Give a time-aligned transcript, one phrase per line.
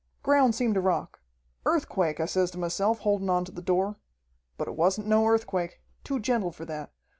[0.23, 1.19] "Ground seemed to rock.
[1.63, 3.97] Earthquake, I says to myself, holdin' on to the door.
[4.57, 5.79] But it wasn't no earthquake.
[6.03, 6.91] Too gentle for that.